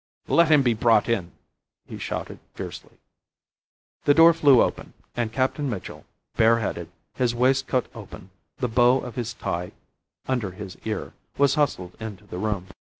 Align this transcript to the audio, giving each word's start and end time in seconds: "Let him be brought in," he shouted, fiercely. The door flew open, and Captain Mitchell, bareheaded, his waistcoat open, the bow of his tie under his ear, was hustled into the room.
"Let 0.27 0.49
him 0.49 0.63
be 0.63 0.73
brought 0.73 1.07
in," 1.07 1.31
he 1.85 1.99
shouted, 1.99 2.39
fiercely. 2.55 2.97
The 4.05 4.15
door 4.15 4.33
flew 4.33 4.63
open, 4.63 4.93
and 5.15 5.31
Captain 5.31 5.69
Mitchell, 5.69 6.05
bareheaded, 6.35 6.89
his 7.13 7.35
waistcoat 7.35 7.85
open, 7.93 8.31
the 8.57 8.67
bow 8.67 8.97
of 9.01 9.13
his 9.13 9.35
tie 9.35 9.73
under 10.27 10.53
his 10.53 10.75
ear, 10.85 11.13
was 11.37 11.53
hustled 11.53 11.95
into 12.01 12.25
the 12.25 12.39
room. 12.39 12.65